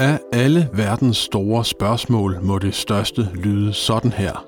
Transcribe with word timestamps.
Af 0.00 0.18
alle 0.32 0.68
verdens 0.72 1.16
store 1.16 1.64
spørgsmål 1.64 2.38
må 2.42 2.58
det 2.58 2.74
største 2.74 3.28
lyde 3.34 3.72
sådan 3.72 4.12
her. 4.12 4.44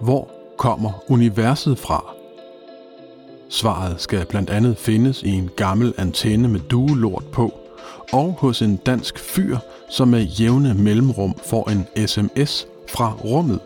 Hvor 0.00 0.30
kommer 0.58 1.04
universet 1.08 1.78
fra? 1.78 2.14
Svaret 3.48 4.00
skal 4.00 4.26
blandt 4.26 4.50
andet 4.50 4.78
findes 4.78 5.22
i 5.22 5.28
en 5.28 5.50
gammel 5.56 5.94
antenne 5.98 6.48
med 6.48 6.60
duelort 6.60 7.24
på, 7.32 7.54
og 8.12 8.32
hos 8.38 8.62
en 8.62 8.76
dansk 8.76 9.18
fyr, 9.18 9.56
som 9.90 10.08
med 10.08 10.22
jævne 10.22 10.74
mellemrum 10.74 11.34
får 11.44 11.70
en 11.70 12.06
sms 12.06 12.66
fra 12.88 13.12
rummet. 13.24 13.60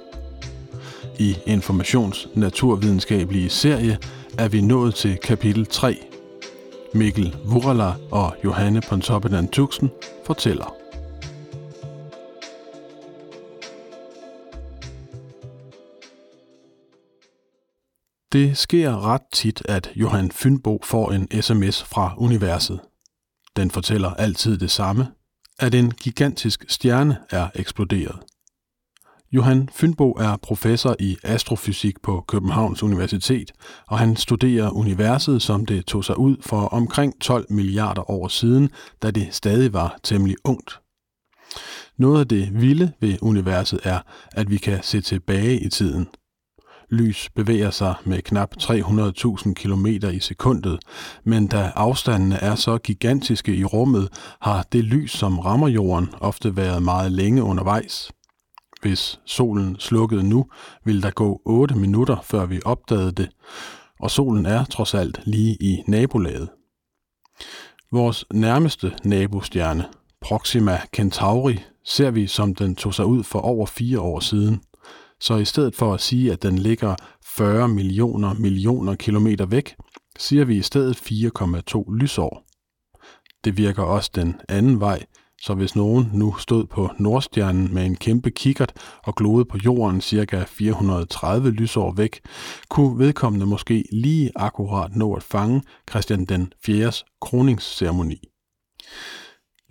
I 1.18 1.36
Informations 1.46 2.28
naturvidenskabelige 2.34 3.50
serie 3.50 3.98
er 4.38 4.48
vi 4.48 4.60
nået 4.60 4.94
til 4.94 5.16
kapitel 5.16 5.66
3. 5.66 5.96
Mikkel 6.92 7.36
Vurala 7.44 7.92
og 8.10 8.34
Johanne 8.44 8.80
Pontoppidan 8.80 9.48
Tuxen 9.48 9.90
fortæller. 10.26 10.85
Det 18.32 18.56
sker 18.56 19.06
ret 19.06 19.22
tit, 19.32 19.62
at 19.64 19.90
Johan 19.96 20.30
Fynbo 20.30 20.80
får 20.84 21.12
en 21.12 21.42
sms 21.42 21.82
fra 21.82 22.14
universet. 22.18 22.80
Den 23.56 23.70
fortæller 23.70 24.14
altid 24.14 24.58
det 24.58 24.70
samme, 24.70 25.06
at 25.58 25.74
en 25.74 25.90
gigantisk 25.90 26.64
stjerne 26.68 27.18
er 27.30 27.48
eksploderet. 27.54 28.18
Johan 29.32 29.68
Fynbo 29.72 30.12
er 30.12 30.36
professor 30.36 30.96
i 30.98 31.16
astrofysik 31.22 32.02
på 32.02 32.24
Københavns 32.28 32.82
Universitet, 32.82 33.52
og 33.86 33.98
han 33.98 34.16
studerer 34.16 34.70
universet, 34.70 35.42
som 35.42 35.66
det 35.66 35.86
tog 35.86 36.04
sig 36.04 36.18
ud 36.18 36.36
for 36.40 36.60
omkring 36.60 37.20
12 37.20 37.46
milliarder 37.52 38.10
år 38.10 38.28
siden, 38.28 38.70
da 39.02 39.10
det 39.10 39.34
stadig 39.34 39.72
var 39.72 39.98
temmelig 40.02 40.36
ungt. 40.44 40.80
Noget 41.98 42.20
af 42.20 42.28
det 42.28 42.60
vilde 42.60 42.92
ved 43.00 43.18
universet 43.22 43.80
er, 43.84 44.00
at 44.32 44.50
vi 44.50 44.56
kan 44.56 44.82
se 44.82 45.00
tilbage 45.00 45.60
i 45.60 45.68
tiden– 45.68 46.08
Lys 46.90 47.30
bevæger 47.34 47.70
sig 47.70 47.94
med 48.04 48.22
knap 48.22 48.54
300.000 48.62 49.52
km 49.52 49.86
i 49.86 50.20
sekundet, 50.20 50.78
men 51.24 51.46
da 51.46 51.72
afstandene 51.74 52.36
er 52.36 52.54
så 52.54 52.78
gigantiske 52.78 53.56
i 53.56 53.64
rummet, 53.64 54.08
har 54.40 54.66
det 54.72 54.84
lys, 54.84 55.12
som 55.12 55.38
rammer 55.38 55.68
jorden, 55.68 56.08
ofte 56.20 56.56
været 56.56 56.82
meget 56.82 57.12
længe 57.12 57.42
undervejs. 57.42 58.12
Hvis 58.82 59.20
solen 59.24 59.76
slukkede 59.78 60.28
nu, 60.28 60.46
ville 60.84 61.02
der 61.02 61.10
gå 61.10 61.42
8 61.44 61.74
minutter, 61.74 62.16
før 62.22 62.46
vi 62.46 62.60
opdagede 62.64 63.12
det, 63.12 63.28
og 64.00 64.10
solen 64.10 64.46
er 64.46 64.64
trods 64.64 64.94
alt 64.94 65.20
lige 65.24 65.56
i 65.60 65.82
nabolaget. 65.86 66.48
Vores 67.92 68.24
nærmeste 68.32 68.92
nabostjerne, 69.04 69.84
Proxima 70.20 70.80
Centauri, 70.96 71.58
ser 71.84 72.10
vi 72.10 72.26
som 72.26 72.54
den 72.54 72.76
tog 72.76 72.94
sig 72.94 73.06
ud 73.06 73.22
for 73.22 73.38
over 73.38 73.66
fire 73.66 74.00
år 74.00 74.20
siden– 74.20 74.60
så 75.20 75.36
i 75.36 75.44
stedet 75.44 75.74
for 75.74 75.94
at 75.94 76.00
sige, 76.00 76.32
at 76.32 76.42
den 76.42 76.58
ligger 76.58 76.94
40 77.36 77.68
millioner 77.68 78.34
millioner 78.34 78.94
kilometer 78.94 79.46
væk, 79.46 79.76
siger 80.18 80.44
vi 80.44 80.56
i 80.56 80.62
stedet 80.62 80.96
4,2 80.96 81.94
lysår. 81.94 82.46
Det 83.44 83.56
virker 83.56 83.82
også 83.82 84.10
den 84.14 84.40
anden 84.48 84.80
vej, 84.80 85.04
så 85.42 85.54
hvis 85.54 85.76
nogen 85.76 86.10
nu 86.12 86.34
stod 86.38 86.66
på 86.66 86.90
Nordstjernen 86.98 87.74
med 87.74 87.86
en 87.86 87.96
kæmpe 87.96 88.30
kikkert 88.30 88.72
og 89.02 89.14
gloede 89.14 89.44
på 89.44 89.58
jorden 89.64 90.00
ca. 90.00 90.44
430 90.48 91.50
lysår 91.50 91.92
væk, 91.92 92.20
kunne 92.68 92.98
vedkommende 92.98 93.46
måske 93.46 93.84
lige 93.92 94.30
akkurat 94.36 94.96
nå 94.96 95.14
at 95.14 95.22
fange 95.22 95.62
Christian 95.90 96.24
den 96.24 96.52
4. 96.64 96.92
kroningsceremoni. 97.20 98.20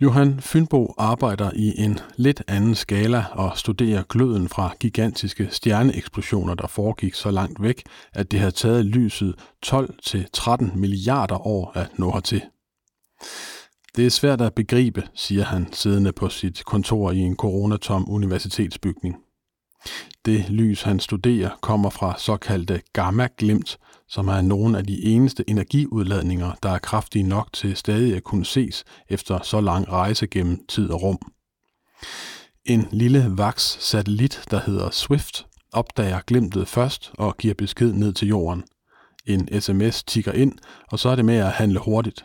Johan 0.00 0.40
Fynbo 0.40 0.94
arbejder 0.98 1.50
i 1.54 1.80
en 1.80 1.98
lidt 2.16 2.42
anden 2.48 2.74
skala 2.74 3.24
og 3.32 3.58
studerer 3.58 4.02
gløden 4.08 4.48
fra 4.48 4.74
gigantiske 4.80 5.48
stjerneeksplosioner, 5.50 6.54
der 6.54 6.66
foregik 6.66 7.14
så 7.14 7.30
langt 7.30 7.62
væk, 7.62 7.82
at 8.12 8.30
det 8.30 8.40
har 8.40 8.50
taget 8.50 8.86
lyset 8.86 9.34
12-13 9.66 10.76
milliarder 10.76 11.46
år 11.46 11.72
at 11.74 11.98
nå 11.98 12.12
hertil. 12.12 12.42
Det 13.96 14.06
er 14.06 14.10
svært 14.10 14.40
at 14.40 14.54
begribe, 14.54 15.08
siger 15.14 15.44
han, 15.44 15.72
siddende 15.72 16.12
på 16.12 16.28
sit 16.28 16.64
kontor 16.64 17.10
i 17.10 17.18
en 17.18 17.36
coronatom 17.36 18.10
universitetsbygning. 18.10 19.16
Det 20.24 20.50
lys, 20.50 20.82
han 20.82 21.00
studerer, 21.00 21.50
kommer 21.60 21.90
fra 21.90 22.18
såkaldte 22.18 22.82
gamma-glimt, 22.92 23.78
som 24.08 24.28
er 24.28 24.40
nogle 24.40 24.78
af 24.78 24.86
de 24.86 25.04
eneste 25.04 25.50
energiudladninger, 25.50 26.52
der 26.62 26.70
er 26.70 26.78
kraftige 26.78 27.22
nok 27.22 27.48
til 27.52 27.76
stadig 27.76 28.16
at 28.16 28.24
kunne 28.24 28.46
ses 28.46 28.84
efter 29.08 29.40
så 29.42 29.60
lang 29.60 29.88
rejse 29.88 30.26
gennem 30.26 30.66
tid 30.68 30.90
og 30.90 31.02
rum. 31.02 31.18
En 32.64 32.88
lille 32.90 33.32
VAX-satellit, 33.36 34.44
der 34.50 34.60
hedder 34.60 34.90
Swift, 34.90 35.46
opdager 35.72 36.20
glimtet 36.26 36.68
først 36.68 37.12
og 37.18 37.36
giver 37.36 37.54
besked 37.54 37.92
ned 37.92 38.12
til 38.12 38.28
jorden. 38.28 38.64
En 39.26 39.60
sms 39.60 40.04
tigger 40.04 40.32
ind, 40.32 40.52
og 40.90 40.98
så 40.98 41.08
er 41.08 41.16
det 41.16 41.24
med 41.24 41.36
at 41.36 41.52
handle 41.52 41.78
hurtigt. 41.78 42.24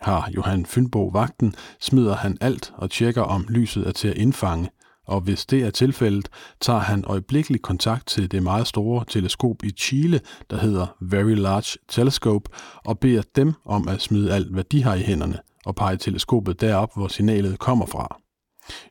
Har 0.00 0.30
Johan 0.36 0.66
Fynbo 0.66 1.06
vagten, 1.06 1.54
smider 1.80 2.16
han 2.16 2.38
alt 2.40 2.72
og 2.76 2.90
tjekker, 2.90 3.22
om 3.22 3.46
lyset 3.48 3.86
er 3.88 3.92
til 3.92 4.08
at 4.08 4.16
indfange– 4.16 4.70
og 5.06 5.20
hvis 5.20 5.46
det 5.46 5.62
er 5.62 5.70
tilfældet, 5.70 6.28
tager 6.60 6.78
han 6.78 7.04
øjeblikkelig 7.06 7.62
kontakt 7.62 8.06
til 8.06 8.30
det 8.30 8.42
meget 8.42 8.66
store 8.66 9.04
teleskop 9.08 9.64
i 9.64 9.70
Chile, 9.70 10.20
der 10.50 10.56
hedder 10.56 10.86
Very 11.00 11.34
Large 11.34 11.78
Telescope, 11.88 12.50
og 12.84 12.98
beder 12.98 13.22
dem 13.36 13.52
om 13.64 13.88
at 13.88 14.02
smide 14.02 14.32
alt, 14.32 14.52
hvad 14.52 14.64
de 14.64 14.82
har 14.82 14.94
i 14.94 15.02
hænderne, 15.02 15.38
og 15.66 15.74
pege 15.74 15.96
teleskopet 15.96 16.60
derop, 16.60 16.96
hvor 16.96 17.08
signalet 17.08 17.58
kommer 17.58 17.86
fra. 17.86 18.20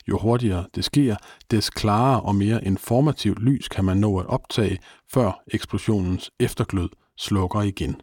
Jo 0.07 0.18
hurtigere 0.18 0.66
det 0.75 0.85
sker, 0.85 1.16
des 1.51 1.69
klarere 1.69 2.22
og 2.22 2.35
mere 2.35 2.66
informativt 2.66 3.40
lys 3.40 3.68
kan 3.68 3.85
man 3.85 3.97
nå 3.97 4.18
at 4.18 4.25
optage, 4.25 4.80
før 5.13 5.44
eksplosionens 5.47 6.31
efterglød 6.40 6.90
slukker 7.18 7.62
igen. 7.62 7.95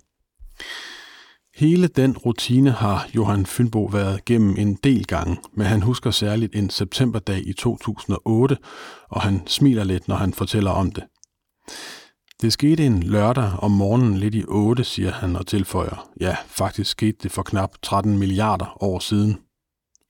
Hele 1.60 1.88
den 1.88 2.16
rutine 2.16 2.71
har 2.71 3.09
Johan 3.15 3.47
Fynbo 3.47 3.84
været 3.84 4.25
gennem 4.25 4.56
en 4.59 4.75
del 4.75 5.06
gange, 5.06 5.37
men 5.53 5.66
han 5.66 5.82
husker 5.82 6.10
særligt 6.10 6.56
en 6.56 6.71
septemberdag 6.71 7.48
i 7.48 7.53
2008, 7.53 8.56
og 9.09 9.21
han 9.21 9.43
smiler 9.47 9.84
lidt, 9.84 10.09
når 10.09 10.16
han 10.16 10.32
fortæller 10.32 10.71
om 10.71 10.91
det. 10.91 11.04
Det 12.43 12.53
skete 12.53 12.87
en 12.87 13.03
lørdag 13.03 13.53
om 13.59 13.71
morgenen 13.71 14.16
lidt 14.16 14.34
i 14.34 14.44
8, 14.48 14.84
siger 14.84 15.12
han 15.12 15.37
og 15.37 15.47
tilføjer. 15.47 16.09
Ja, 16.21 16.37
faktisk 16.47 16.91
skete 16.91 17.19
det 17.22 17.32
for 17.32 17.43
knap 17.43 17.71
13 17.82 18.19
milliarder 18.19 18.82
år 18.82 18.98
siden. 18.98 19.38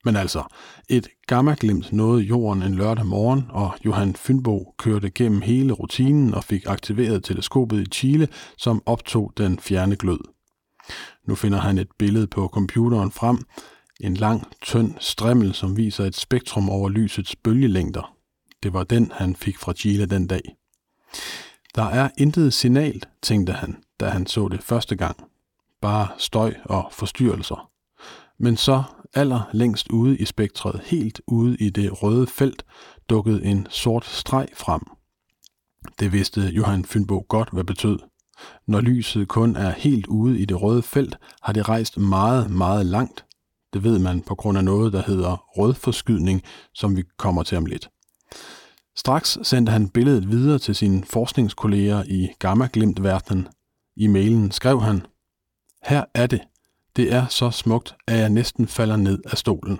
Men 0.05 0.15
altså, 0.15 0.43
et 0.89 1.07
gammaglimt 1.27 1.93
nåede 1.93 2.21
jorden 2.21 2.63
en 2.63 2.75
lørdag 2.75 3.05
morgen, 3.05 3.45
og 3.49 3.71
Johan 3.85 4.15
Fynbo 4.15 4.73
kørte 4.77 5.09
gennem 5.09 5.41
hele 5.41 5.73
rutinen 5.73 6.33
og 6.33 6.43
fik 6.43 6.65
aktiveret 6.65 7.23
teleskopet 7.23 7.81
i 7.81 7.91
Chile, 7.91 8.27
som 8.57 8.81
optog 8.85 9.33
den 9.37 9.59
fjerne 9.59 9.95
glød. 9.95 10.19
Nu 11.27 11.35
finder 11.35 11.59
han 11.59 11.77
et 11.77 11.91
billede 11.97 12.27
på 12.27 12.47
computeren 12.47 13.11
frem, 13.11 13.37
en 13.99 14.13
lang, 14.13 14.47
tynd 14.61 14.93
strimmel, 14.99 15.53
som 15.53 15.77
viser 15.77 16.05
et 16.05 16.15
spektrum 16.15 16.69
over 16.69 16.89
lysets 16.89 17.35
bølgelængder. 17.35 18.15
Det 18.63 18.73
var 18.73 18.83
den, 18.83 19.11
han 19.15 19.35
fik 19.35 19.57
fra 19.57 19.73
Chile 19.73 20.05
den 20.05 20.27
dag. 20.27 20.55
Der 21.75 21.83
er 21.83 22.09
intet 22.17 22.53
signal, 22.53 23.03
tænkte 23.21 23.53
han, 23.53 23.83
da 23.99 24.09
han 24.09 24.27
så 24.27 24.47
det 24.47 24.63
første 24.63 24.95
gang. 24.95 25.17
Bare 25.81 26.07
støj 26.17 26.53
og 26.65 26.89
forstyrrelser. 26.91 27.69
Men 28.39 28.57
så, 28.57 28.83
aller 29.13 29.49
længst 29.53 29.87
ude 29.89 30.17
i 30.17 30.25
spektret, 30.25 30.81
helt 30.85 31.21
ude 31.27 31.57
i 31.57 31.69
det 31.69 32.03
røde 32.03 32.27
felt, 32.27 32.65
dukkede 33.09 33.45
en 33.45 33.67
sort 33.69 34.05
streg 34.05 34.47
frem. 34.55 34.81
Det 35.99 36.13
vidste 36.13 36.41
Johan 36.41 36.85
Fynbo 36.85 37.25
godt, 37.29 37.49
hvad 37.51 37.63
betød. 37.63 37.99
Når 38.67 38.81
lyset 38.81 39.27
kun 39.27 39.55
er 39.55 39.71
helt 39.77 40.07
ude 40.07 40.39
i 40.39 40.45
det 40.45 40.61
røde 40.61 40.81
felt, 40.81 41.17
har 41.41 41.53
det 41.53 41.69
rejst 41.69 41.97
meget, 41.97 42.51
meget 42.51 42.85
langt. 42.85 43.25
Det 43.73 43.83
ved 43.83 43.99
man 43.99 44.21
på 44.21 44.35
grund 44.35 44.57
af 44.57 44.63
noget, 44.63 44.93
der 44.93 45.03
hedder 45.07 45.43
rødforskydning, 45.57 46.41
som 46.73 46.97
vi 46.97 47.03
kommer 47.17 47.43
til 47.43 47.57
om 47.57 47.65
lidt. 47.65 47.89
Straks 48.95 49.37
sendte 49.43 49.71
han 49.71 49.89
billedet 49.89 50.31
videre 50.31 50.59
til 50.59 50.75
sine 50.75 51.03
forskningskolleger 51.03 52.03
i 52.07 52.29
gamma 52.39 52.69
glimt 52.73 53.03
verdenen 53.03 53.47
I 53.95 54.07
mailen 54.07 54.51
skrev 54.51 54.81
han, 54.81 55.05
Her 55.83 56.03
er 56.13 56.27
det. 56.27 56.41
Det 56.95 57.13
er 57.13 57.27
så 57.27 57.51
smukt, 57.51 57.95
at 58.07 58.17
jeg 58.17 58.29
næsten 58.29 58.67
falder 58.67 58.95
ned 58.95 59.19
af 59.31 59.37
stolen. 59.37 59.79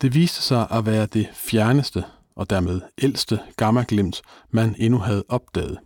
Det 0.00 0.14
viste 0.14 0.42
sig 0.42 0.66
at 0.70 0.86
være 0.86 1.06
det 1.06 1.28
fjerneste 1.34 2.04
og 2.36 2.50
dermed 2.50 2.80
ældste 3.02 3.40
gamma 3.56 3.84
glimt, 3.88 4.22
man 4.50 4.74
endnu 4.78 4.98
havde 4.98 5.24
opdaget. 5.28 5.78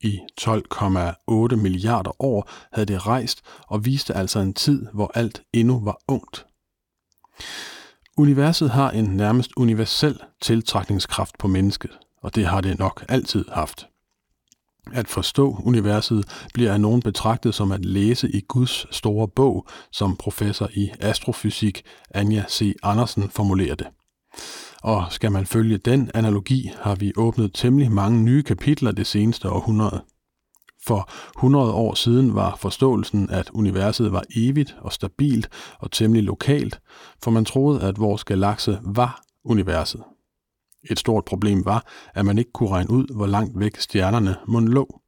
I 0.00 0.20
12,8 0.40 1.56
milliarder 1.56 2.22
år 2.22 2.50
havde 2.72 2.86
det 2.86 3.06
rejst 3.06 3.42
og 3.66 3.84
viste 3.84 4.14
altså 4.14 4.38
en 4.38 4.54
tid, 4.54 4.86
hvor 4.92 5.10
alt 5.14 5.42
endnu 5.52 5.80
var 5.84 5.98
ungt. 6.08 6.46
Universet 8.16 8.70
har 8.70 8.90
en 8.90 9.04
nærmest 9.04 9.50
universel 9.56 10.18
tiltrækningskraft 10.42 11.38
på 11.38 11.48
mennesket, 11.48 11.90
og 12.22 12.34
det 12.34 12.46
har 12.46 12.60
det 12.60 12.78
nok 12.78 13.04
altid 13.08 13.44
haft. 13.48 13.88
At 14.92 15.08
forstå 15.08 15.56
universet 15.64 16.46
bliver 16.54 16.72
af 16.72 16.80
nogen 16.80 17.02
betragtet 17.02 17.54
som 17.54 17.72
at 17.72 17.84
læse 17.84 18.30
i 18.30 18.40
Guds 18.40 18.96
store 18.96 19.28
bog, 19.28 19.66
som 19.92 20.16
professor 20.16 20.68
i 20.74 20.90
astrofysik 21.00 21.82
Anja 22.10 22.44
C. 22.48 22.76
Andersen 22.82 23.30
formulerer 23.30 23.74
det. 23.74 23.86
Og 24.82 25.04
skal 25.10 25.32
man 25.32 25.46
følge 25.46 25.78
den 25.78 26.10
analogi, 26.14 26.72
har 26.80 26.94
vi 26.94 27.12
åbnet 27.16 27.50
temmelig 27.54 27.92
mange 27.92 28.22
nye 28.22 28.42
kapitler 28.42 28.92
det 28.92 29.06
seneste 29.06 29.50
århundrede. 29.50 30.04
For 30.86 31.10
100 31.38 31.72
år 31.72 31.94
siden 31.94 32.34
var 32.34 32.56
forståelsen, 32.56 33.30
at 33.30 33.50
universet 33.54 34.12
var 34.12 34.24
evigt 34.36 34.76
og 34.80 34.92
stabilt 34.92 35.48
og 35.78 35.90
temmelig 35.90 36.24
lokalt, 36.24 36.80
for 37.22 37.30
man 37.30 37.44
troede, 37.44 37.82
at 37.82 38.00
vores 38.00 38.24
galakse 38.24 38.78
var 38.82 39.22
universet. 39.44 40.02
Et 40.90 40.98
stort 40.98 41.24
problem 41.24 41.64
var, 41.64 41.86
at 42.14 42.24
man 42.24 42.38
ikke 42.38 42.52
kunne 42.52 42.70
regne 42.70 42.90
ud, 42.90 43.14
hvor 43.16 43.26
langt 43.26 43.60
væk 43.60 43.76
stjernerne 43.76 44.36
må 44.46 44.60
lå. 44.60 45.00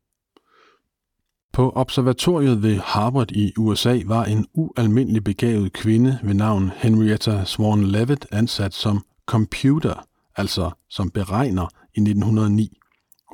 På 1.52 1.73
observatoriet 1.75 2.62
ved 2.62 2.76
Harvard 2.76 3.32
i 3.32 3.52
USA 3.58 4.00
var 4.06 4.25
en 4.25 4.46
ualmindelig 4.55 5.25
begavet 5.25 5.73
kvinde 5.73 6.19
ved 6.23 6.34
navn 6.34 6.70
Henrietta 6.76 7.44
Swan 7.44 7.84
Leavitt 7.84 8.26
ansat 8.32 8.75
som 8.75 9.05
computer, 9.31 10.06
altså 10.37 10.71
som 10.88 11.11
beregner 11.11 11.69
i 11.94 12.00
1909. 12.00 12.79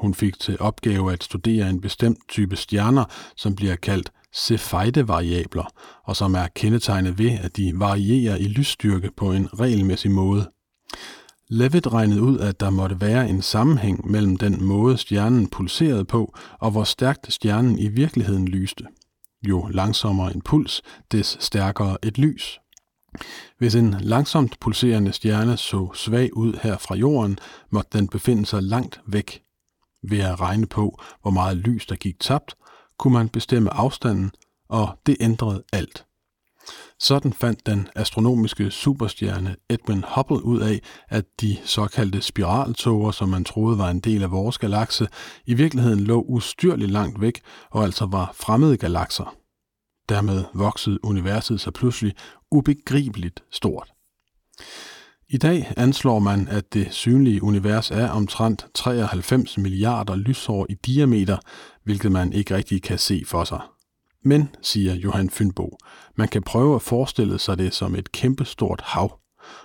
Hun 0.00 0.14
fik 0.14 0.40
til 0.40 0.56
opgave 0.60 1.12
at 1.12 1.24
studere 1.24 1.70
en 1.70 1.80
bestemt 1.80 2.18
type 2.28 2.56
stjerner, 2.56 3.04
som 3.36 3.54
bliver 3.54 3.76
kaldt 3.76 4.12
Cepheide-variabler, 4.36 5.72
og 6.04 6.16
som 6.16 6.34
er 6.34 6.46
kendetegnet 6.54 7.18
ved, 7.18 7.30
at 7.30 7.56
de 7.56 7.72
varierer 7.74 8.36
i 8.36 8.44
lysstyrke 8.44 9.10
på 9.16 9.32
en 9.32 9.60
regelmæssig 9.60 10.10
måde. 10.10 10.50
Levitt 11.48 11.92
regnede 11.92 12.22
ud, 12.22 12.38
at 12.38 12.60
der 12.60 12.70
måtte 12.70 13.00
være 13.00 13.28
en 13.28 13.42
sammenhæng 13.42 14.10
mellem 14.10 14.36
den 14.36 14.64
måde, 14.64 14.98
stjernen 14.98 15.48
pulserede 15.48 16.04
på, 16.04 16.34
og 16.58 16.70
hvor 16.70 16.84
stærkt 16.84 17.32
stjernen 17.32 17.78
i 17.78 17.88
virkeligheden 17.88 18.48
lyste. 18.48 18.84
Jo 19.48 19.68
langsommere 19.70 20.34
en 20.34 20.40
puls, 20.42 20.82
des 21.12 21.36
stærkere 21.40 21.96
et 22.02 22.18
lys. 22.18 22.60
Hvis 23.58 23.74
en 23.74 23.96
langsomt 24.00 24.60
pulserende 24.60 25.12
stjerne 25.12 25.56
så 25.56 25.92
svag 25.94 26.36
ud 26.36 26.58
her 26.62 26.78
fra 26.78 26.94
jorden, 26.94 27.38
måtte 27.70 27.98
den 27.98 28.08
befinde 28.08 28.46
sig 28.46 28.62
langt 28.62 29.00
væk. 29.06 29.42
Ved 30.02 30.20
at 30.20 30.40
regne 30.40 30.66
på, 30.66 31.00
hvor 31.22 31.30
meget 31.30 31.56
lys 31.56 31.86
der 31.86 31.96
gik 31.96 32.20
tabt, 32.20 32.54
kunne 32.98 33.12
man 33.12 33.28
bestemme 33.28 33.74
afstanden, 33.74 34.30
og 34.68 34.98
det 35.06 35.16
ændrede 35.20 35.62
alt. 35.72 36.06
Sådan 36.98 37.32
fandt 37.32 37.66
den 37.66 37.88
astronomiske 37.94 38.70
superstjerne 38.70 39.56
Edwin 39.68 40.04
Hubble 40.14 40.44
ud 40.44 40.60
af, 40.60 40.80
at 41.08 41.24
de 41.40 41.56
såkaldte 41.64 42.20
spiraltoger, 42.20 43.10
som 43.10 43.28
man 43.28 43.44
troede 43.44 43.78
var 43.78 43.90
en 43.90 44.00
del 44.00 44.22
af 44.22 44.30
vores 44.30 44.58
galakse, 44.58 45.08
i 45.46 45.54
virkeligheden 45.54 46.00
lå 46.00 46.24
ustyrligt 46.28 46.90
langt 46.90 47.20
væk 47.20 47.40
og 47.70 47.84
altså 47.84 48.06
var 48.06 48.32
fremmede 48.34 48.76
galakser. 48.76 49.34
Dermed 50.08 50.44
voksede 50.54 51.04
universet 51.04 51.60
sig 51.60 51.72
pludselig 51.72 52.14
ubegribeligt 52.50 53.44
stort. 53.50 53.92
I 55.28 55.36
dag 55.36 55.72
anslår 55.76 56.18
man, 56.18 56.48
at 56.48 56.74
det 56.74 56.88
synlige 56.90 57.42
univers 57.42 57.90
er 57.90 58.08
omtrent 58.08 58.66
93 58.74 59.58
milliarder 59.58 60.16
lysår 60.16 60.66
i 60.68 60.74
diameter, 60.74 61.36
hvilket 61.84 62.12
man 62.12 62.32
ikke 62.32 62.56
rigtig 62.56 62.82
kan 62.82 62.98
se 62.98 63.22
for 63.26 63.44
sig. 63.44 63.60
Men, 64.22 64.48
siger 64.62 64.94
Johan 64.94 65.30
Fynbo, 65.30 65.78
man 66.16 66.28
kan 66.28 66.42
prøve 66.42 66.74
at 66.74 66.82
forestille 66.82 67.38
sig 67.38 67.58
det 67.58 67.74
som 67.74 67.94
et 67.94 68.12
kæmpestort 68.12 68.80
hav. 68.84 69.18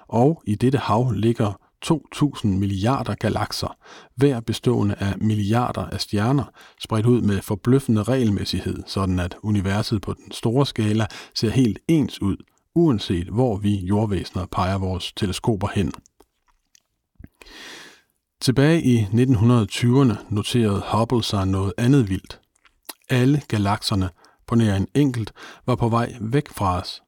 Og 0.07 0.43
i 0.47 0.55
dette 0.55 0.77
hav 0.77 1.11
ligger 1.11 1.53
2.000 1.85 2.47
milliarder 2.47 3.15
galakser, 3.15 3.77
hver 4.15 4.39
bestående 4.39 4.95
af 4.95 5.17
milliarder 5.17 5.85
af 5.85 6.01
stjerner, 6.01 6.43
spredt 6.79 7.05
ud 7.05 7.21
med 7.21 7.41
forbløffende 7.41 8.03
regelmæssighed, 8.03 8.83
sådan 8.87 9.19
at 9.19 9.35
universet 9.43 10.01
på 10.01 10.13
den 10.13 10.31
store 10.31 10.65
skala 10.65 11.07
ser 11.35 11.49
helt 11.49 11.79
ens 11.87 12.21
ud, 12.21 12.37
uanset 12.75 13.27
hvor 13.27 13.57
vi 13.57 13.75
jordvæsener 13.75 14.45
peger 14.45 14.77
vores 14.77 15.13
teleskoper 15.13 15.67
hen. 15.75 15.91
Tilbage 18.41 18.81
i 18.81 18.97
1920'erne 19.03 20.15
noterede 20.29 20.83
Hubble 20.91 21.23
sig 21.23 21.47
noget 21.47 21.73
andet 21.77 22.09
vildt. 22.09 22.39
Alle 23.09 23.41
galakserne 23.47 24.09
på 24.47 24.55
nær 24.55 24.75
en 24.75 24.87
enkelt 24.95 25.33
var 25.65 25.75
på 25.75 25.89
vej 25.89 26.15
væk 26.21 26.49
fra 26.49 26.79
os. 26.79 27.01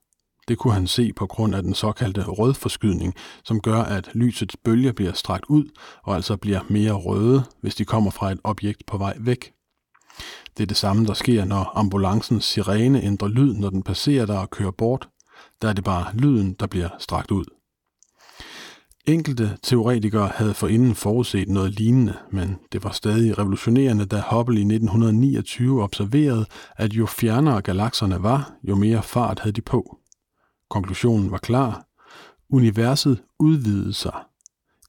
Det 0.48 0.58
kunne 0.58 0.74
han 0.74 0.88
se 0.88 1.14
på 1.14 1.28
grund 1.28 1.56
af 1.56 1.64
den 1.64 1.74
såkaldte 1.74 2.24
rødforskydning, 2.24 3.14
som 3.44 3.62
gør, 3.62 3.82
at 3.82 4.10
lysets 4.14 4.58
bølger 4.58 4.92
bliver 4.92 5.14
strakt 5.14 5.46
ud 5.50 5.66
og 6.04 6.16
altså 6.16 6.38
bliver 6.38 6.60
mere 6.70 6.92
røde, 6.92 7.44
hvis 7.62 7.76
de 7.76 7.86
kommer 7.86 8.12
fra 8.12 8.32
et 8.32 8.40
objekt 8.44 8.86
på 8.86 8.98
vej 8.98 9.16
væk. 9.20 9.54
Det 10.58 10.64
er 10.64 10.68
det 10.68 10.78
samme, 10.78 11.06
der 11.06 11.14
sker, 11.14 11.46
når 11.46 11.72
ambulancens 11.76 12.46
sirene 12.46 13.04
ændrer 13.04 13.28
lyd, 13.28 13.54
når 13.54 13.70
den 13.70 13.84
passerer 13.84 14.26
dig 14.26 14.40
og 14.40 14.50
kører 14.50 14.72
bort. 14.72 15.10
Der 15.62 15.70
er 15.70 15.74
det 15.74 15.84
bare 15.84 16.16
lyden, 16.16 16.54
der 16.54 16.68
bliver 16.68 16.90
strakt 17.00 17.32
ud. 17.32 17.46
Enkelte 19.08 19.58
teoretikere 19.64 20.32
havde 20.36 20.54
forinden 20.54 20.96
forudset 20.96 21.50
noget 21.50 21.72
lignende, 21.72 22.14
men 22.32 22.58
det 22.72 22.84
var 22.84 22.92
stadig 22.92 23.38
revolutionerende, 23.38 24.06
da 24.06 24.24
Hubble 24.32 24.60
i 24.60 24.62
1929 24.62 25.84
observerede, 25.84 26.46
at 26.78 26.94
jo 26.94 27.06
fjernere 27.06 27.62
galakserne 27.62 28.24
var, 28.24 28.52
jo 28.64 28.76
mere 28.76 29.04
fart 29.04 29.40
havde 29.40 29.54
de 29.54 29.62
på. 29.62 29.98
Konklusionen 30.74 31.32
var 31.32 31.38
klar. 31.38 31.86
Universet 32.50 33.24
udvidede 33.40 33.94
sig. 33.94 34.24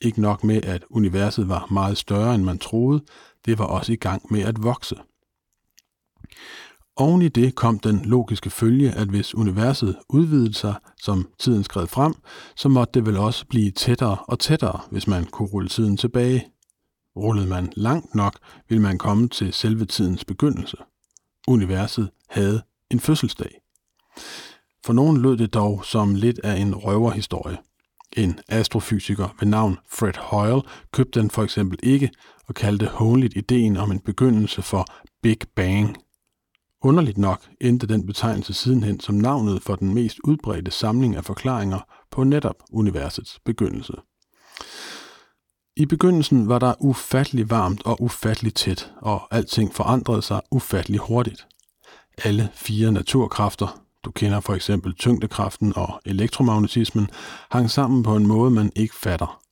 Ikke 0.00 0.20
nok 0.20 0.44
med, 0.44 0.64
at 0.64 0.84
universet 0.90 1.48
var 1.48 1.66
meget 1.70 1.98
større, 1.98 2.34
end 2.34 2.44
man 2.44 2.58
troede, 2.58 3.04
det 3.46 3.58
var 3.58 3.64
også 3.64 3.92
i 3.92 3.96
gang 3.96 4.32
med 4.32 4.40
at 4.42 4.62
vokse. 4.62 4.96
Oven 6.96 7.22
i 7.22 7.28
det 7.28 7.54
kom 7.54 7.78
den 7.78 8.04
logiske 8.04 8.50
følge, 8.50 8.92
at 8.92 9.08
hvis 9.08 9.34
universet 9.34 9.96
udvidede 10.08 10.54
sig, 10.54 10.74
som 11.02 11.28
tiden 11.38 11.64
skred 11.64 11.86
frem, 11.86 12.14
så 12.56 12.68
måtte 12.68 12.92
det 12.92 13.06
vel 13.06 13.16
også 13.16 13.46
blive 13.46 13.70
tættere 13.70 14.16
og 14.28 14.38
tættere, 14.38 14.80
hvis 14.90 15.06
man 15.06 15.24
kunne 15.24 15.48
rulle 15.48 15.68
tiden 15.68 15.96
tilbage. 15.96 16.46
Rullede 17.16 17.46
man 17.46 17.72
langt 17.76 18.14
nok, 18.14 18.38
ville 18.68 18.82
man 18.82 18.98
komme 18.98 19.28
til 19.28 19.52
selve 19.52 19.84
tidens 19.84 20.24
begyndelse. 20.24 20.76
Universet 21.48 22.10
havde 22.28 22.62
en 22.90 23.00
fødselsdag. 23.00 23.63
For 24.84 24.92
nogen 24.92 25.22
lød 25.22 25.36
det 25.36 25.54
dog 25.54 25.84
som 25.84 26.14
lidt 26.14 26.38
af 26.44 26.56
en 26.56 26.74
røverhistorie. 26.74 27.58
En 28.16 28.40
astrofysiker 28.48 29.28
ved 29.40 29.48
navn 29.48 29.78
Fred 29.90 30.16
Hoyle 30.18 30.62
købte 30.92 31.20
den 31.20 31.30
for 31.30 31.42
eksempel 31.42 31.78
ikke 31.82 32.10
og 32.48 32.54
kaldte 32.54 32.86
hånligt 32.86 33.36
ideen 33.36 33.76
om 33.76 33.90
en 33.90 34.00
begyndelse 34.00 34.62
for 34.62 34.86
Big 35.22 35.38
Bang– 35.56 35.96
Underligt 36.84 37.18
nok 37.18 37.42
endte 37.60 37.86
den 37.86 38.06
betegnelse 38.06 38.54
sidenhen 38.54 39.00
som 39.00 39.14
navnet 39.14 39.62
for 39.62 39.76
den 39.76 39.94
mest 39.94 40.18
udbredte 40.24 40.70
samling 40.70 41.16
af 41.16 41.24
forklaringer 41.24 41.80
på 42.10 42.24
netop 42.24 42.56
universets 42.70 43.40
begyndelse. 43.44 43.92
I 45.76 45.86
begyndelsen 45.86 46.48
var 46.48 46.58
der 46.58 46.74
ufattelig 46.80 47.50
varmt 47.50 47.82
og 47.86 48.02
ufattelig 48.02 48.54
tæt, 48.54 48.92
og 48.96 49.34
alting 49.34 49.74
forandrede 49.74 50.22
sig 50.22 50.40
ufattelig 50.50 51.00
hurtigt. 51.00 51.46
Alle 52.24 52.48
fire 52.54 52.92
naturkræfter, 52.92 53.83
du 54.04 54.10
kender 54.10 54.40
for 54.40 54.54
eksempel 54.54 54.94
tyngdekraften 54.94 55.72
og 55.76 56.00
elektromagnetismen, 56.04 57.08
hang 57.50 57.70
sammen 57.70 58.02
på 58.02 58.16
en 58.16 58.26
måde, 58.26 58.50
man 58.50 58.72
ikke 58.76 58.94
fatter 58.94 59.44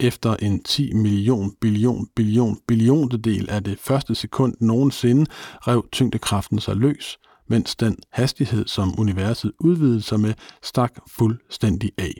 efter 0.00 0.36
en 0.36 0.62
10 0.62 0.92
million 0.92 1.52
billion 1.60 2.08
billion 2.16 2.58
billiontedel 2.68 3.50
af 3.50 3.64
det 3.64 3.78
første 3.78 4.14
sekund 4.14 4.54
nogensinde 4.60 5.26
rev 5.66 5.88
tyngdekraften 5.92 6.60
sig 6.60 6.76
løs, 6.76 7.18
mens 7.48 7.76
den 7.76 7.96
hastighed, 8.12 8.66
som 8.66 9.00
universet 9.00 9.52
udvidede 9.60 10.02
sig 10.02 10.20
med, 10.20 10.34
stak 10.62 10.92
fuldstændig 11.08 11.92
af. 11.98 12.14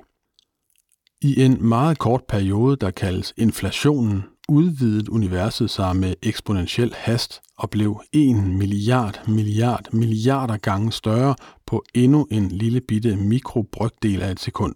I 1.23 1.43
en 1.43 1.69
meget 1.69 1.99
kort 1.99 2.25
periode, 2.29 2.77
der 2.77 2.91
kaldes 2.91 3.35
inflationen, 3.37 4.23
udvidede 4.51 5.13
universet 5.13 5.71
sig 5.71 5.97
med 5.97 6.15
eksponentiel 6.23 6.95
hast 6.97 7.41
og 7.59 7.71
blev 7.71 8.01
1 8.13 8.37
milliard, 8.37 9.29
milliard, 9.29 9.93
milliarder 9.93 10.57
gange 10.57 10.93
større 10.93 11.35
på 11.67 11.85
endnu 11.95 12.27
en 12.31 12.49
lille 12.49 12.81
bitte 12.81 13.17
mikrobrygdel 13.17 14.23
af 14.23 14.31
et 14.31 14.41
sekund. 14.41 14.75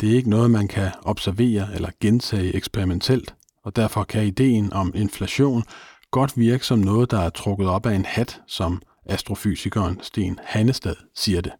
Det 0.00 0.10
er 0.10 0.16
ikke 0.16 0.30
noget, 0.30 0.50
man 0.50 0.68
kan 0.68 0.90
observere 1.02 1.74
eller 1.74 1.88
gentage 2.00 2.56
eksperimentelt, 2.56 3.34
og 3.64 3.76
derfor 3.76 4.04
kan 4.04 4.26
ideen 4.26 4.72
om 4.72 4.92
inflation 4.94 5.64
godt 6.10 6.38
virke 6.38 6.66
som 6.66 6.78
noget, 6.78 7.10
der 7.10 7.18
er 7.18 7.30
trukket 7.30 7.68
op 7.68 7.86
af 7.86 7.94
en 7.94 8.04
hat, 8.04 8.40
som 8.46 8.82
astrofysikeren 9.06 9.98
Sten 10.02 10.38
Hannestad 10.42 10.96
siger 11.14 11.40
det. 11.40 11.52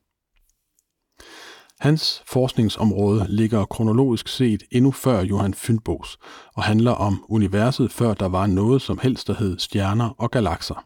Hans 1.85 2.23
forskningsområde 2.27 3.27
ligger 3.29 3.65
kronologisk 3.65 4.29
set 4.29 4.63
endnu 4.71 4.91
før 4.91 5.21
Johan 5.21 5.55
Fynbos 5.55 6.19
og 6.55 6.63
handler 6.63 6.91
om 6.91 7.25
universet, 7.29 7.93
før 7.93 8.15
der 8.15 8.27
var 8.27 8.47
noget 8.47 8.83
som 8.83 8.99
helst, 9.03 9.27
der 9.27 9.35
hed 9.35 9.59
stjerner 9.59 10.09
og 10.19 10.31
galakser. 10.31 10.85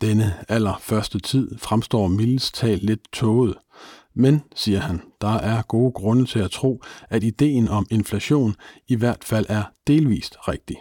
Denne 0.00 0.34
allerførste 0.48 1.18
tid 1.18 1.58
fremstår 1.58 2.08
mildest 2.08 2.54
talt 2.54 2.82
lidt 2.82 3.12
tåget, 3.12 3.54
men, 4.14 4.42
siger 4.54 4.80
han, 4.80 5.02
der 5.20 5.34
er 5.34 5.62
gode 5.62 5.92
grunde 5.92 6.26
til 6.26 6.38
at 6.38 6.50
tro, 6.50 6.82
at 7.10 7.24
ideen 7.24 7.68
om 7.68 7.86
inflation 7.90 8.54
i 8.88 8.94
hvert 8.94 9.24
fald 9.24 9.46
er 9.48 9.62
delvist 9.86 10.36
rigtig. 10.48 10.76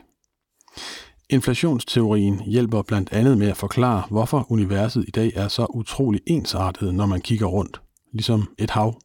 Inflationsteorien 1.29 2.39
hjælper 2.39 2.81
blandt 2.81 3.13
andet 3.13 3.37
med 3.37 3.47
at 3.47 3.57
forklare, 3.57 4.03
hvorfor 4.09 4.51
universet 4.51 5.05
i 5.07 5.11
dag 5.11 5.31
er 5.35 5.47
så 5.47 5.65
utrolig 5.69 6.21
ensartet, 6.27 6.93
når 6.93 7.05
man 7.05 7.21
kigger 7.21 7.45
rundt, 7.45 7.81
ligesom 8.15 8.53
et 8.59 8.69
hav. 8.69 9.01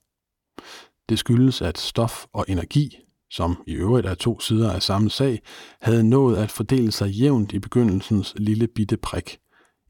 Det 1.09 1.19
skyldes, 1.19 1.63
at 1.63 1.79
stof 1.79 2.27
og 2.33 2.45
energi, 2.49 2.97
som 3.31 3.63
i 3.67 3.73
øvrigt 3.73 4.07
er 4.07 4.15
to 4.15 4.41
sider 4.41 4.73
af 4.73 4.83
samme 4.83 5.11
sag, 5.11 5.43
havde 5.81 6.09
nået 6.09 6.37
at 6.37 6.51
fordele 6.51 6.93
sig 6.93 7.09
jævnt 7.09 7.53
i 7.53 7.59
begyndelsens 7.59 8.35
lille 8.37 8.67
bitte 8.67 8.97
prik. 8.97 9.39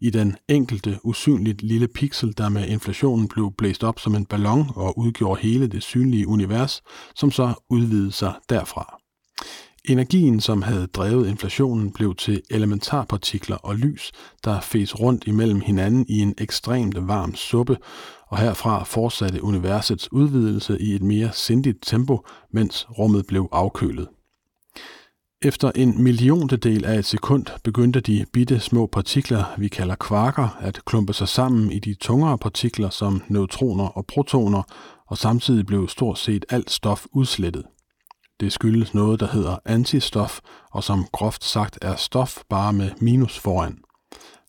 I 0.01 0.11
den 0.11 0.37
enkelte 0.49 0.99
usynligt 1.05 1.63
lille 1.63 1.89
pixel, 1.89 2.39
der 2.39 2.49
med 2.49 2.69
inflationen 2.69 3.29
blev 3.29 3.53
blæst 3.59 3.85
op 3.85 3.99
som 3.99 4.15
en 4.15 4.27
ballon 4.27 4.71
og 4.77 4.99
udgjorde 4.99 5.41
hele 5.41 5.67
det 5.67 5.83
synlige 5.83 6.29
univers, 6.29 6.83
som 7.15 7.31
så 7.31 7.55
udvidede 7.71 8.13
sig 8.13 8.35
derfra. 8.49 9.00
Energien, 9.89 10.41
som 10.41 10.63
havde 10.63 10.87
drevet 10.87 11.29
inflationen, 11.29 11.93
blev 11.93 12.15
til 12.15 12.43
elementarpartikler 12.51 13.57
og 13.57 13.77
lys, 13.77 14.13
der 14.45 14.61
fes 14.61 15.01
rundt 15.01 15.27
imellem 15.27 15.61
hinanden 15.61 16.07
i 16.09 16.19
en 16.19 16.35
ekstremt 16.39 17.09
varm 17.09 17.35
suppe, 17.35 17.77
og 18.29 18.39
herfra 18.39 18.85
fortsatte 18.85 19.45
universets 19.45 20.13
udvidelse 20.13 20.81
i 20.81 20.95
et 20.95 21.03
mere 21.03 21.31
sindigt 21.33 21.79
tempo, 21.83 22.27
mens 22.53 22.87
rummet 22.99 23.27
blev 23.27 23.49
afkølet. 23.53 24.09
Efter 25.43 25.73
en 25.75 26.03
milliontedel 26.03 26.85
af 26.85 26.99
et 26.99 27.05
sekund 27.05 27.47
begyndte 27.65 28.01
de 28.01 28.25
bitte 28.33 28.61
små 28.61 28.87
partikler, 28.87 29.45
vi 29.59 29.69
kalder 29.69 29.95
kvarker, 29.95 30.59
at 30.61 30.85
klumpe 30.85 31.13
sig 31.13 31.29
sammen 31.29 31.73
i 31.73 31.79
de 31.79 31.95
tungere 31.95 32.39
partikler 32.39 32.91
som 32.91 33.23
neutroner 33.29 33.85
og 33.87 34.07
protoner, 34.07 34.63
og 35.07 35.19
samtidig 35.19 35.67
blev 35.67 35.89
stort 35.89 36.19
set 36.19 36.45
alt 36.51 36.71
stof 36.71 37.07
udslettet. 37.13 37.65
Det 38.41 38.53
skyldes 38.53 38.95
noget, 38.95 39.21
der 39.21 39.27
hedder 39.27 39.57
antistof, 39.65 40.41
og 40.71 40.85
som 40.85 41.07
groft 41.13 41.45
sagt 41.45 41.79
er 41.83 41.97
stof 41.97 42.39
bare 42.49 42.73
med 42.73 42.91
minus 43.01 43.39
foran. 43.39 43.79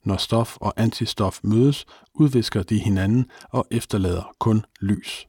Når 0.05 0.17
stof 0.17 0.57
og 0.57 0.73
antistof 0.77 1.39
mødes, 1.43 1.85
udvisker 2.13 2.63
de 2.63 2.79
hinanden 2.79 3.25
og 3.49 3.67
efterlader 3.71 4.35
kun 4.39 4.65
lys. 4.81 5.27